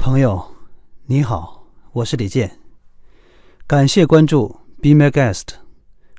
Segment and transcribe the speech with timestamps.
[0.00, 0.42] 朋友，
[1.04, 2.58] 你好，我是李健，
[3.66, 4.48] 感谢关注
[4.80, 5.48] ，Be My Guest，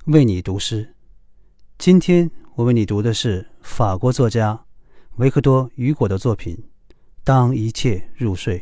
[0.05, 0.93] 为你读诗。
[1.79, 4.65] 今天我为你读的是法国作家
[5.15, 6.55] 维克多·雨果的作品
[7.23, 8.59] 《当一切入睡》。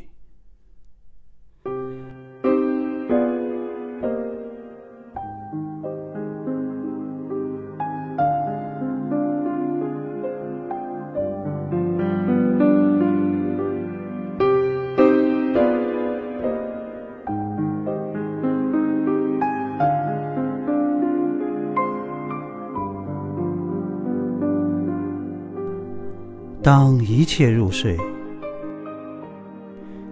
[26.62, 27.98] 当一切入睡，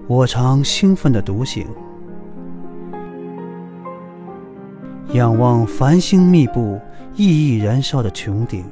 [0.07, 1.67] 我常兴奋地独醒，
[5.11, 6.79] 仰望繁星密布、
[7.17, 8.63] 熠熠燃烧的穹顶。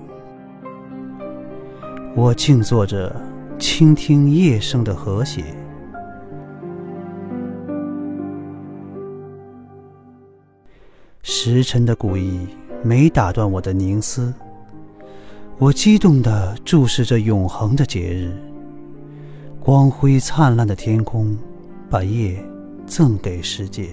[2.15, 3.13] 我静坐着，
[3.59, 5.43] 倾听夜声的和谐。
[11.23, 12.47] 时辰的古意
[12.81, 14.33] 没打断我的凝思。
[15.57, 18.29] 我激动地注视着永恒的节日，
[19.57, 21.33] 光辉灿烂的天空，
[21.89, 22.43] 把夜
[22.85, 23.87] 赠给世界。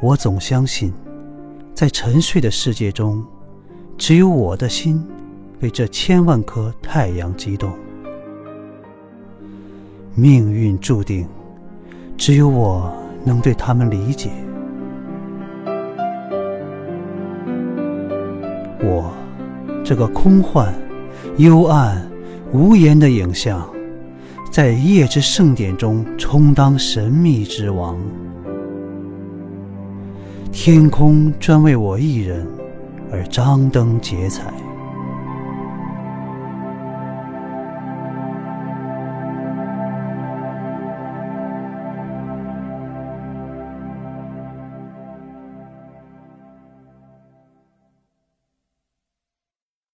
[0.00, 0.92] 我总相信，
[1.74, 3.20] 在沉睡的世界中，
[3.98, 5.04] 只有我的心
[5.58, 7.72] 被这千万颗太阳激动。
[10.14, 11.26] 命运注定，
[12.16, 12.92] 只有我
[13.24, 14.30] 能对他们理解。
[18.82, 19.12] 我，
[19.84, 20.74] 这个空幻、
[21.36, 22.06] 幽暗、
[22.52, 23.68] 无言的影像，
[24.50, 27.96] 在夜之盛典中充当神秘之王。
[30.50, 32.46] 天空专为我一人
[33.10, 34.52] 而张灯结彩。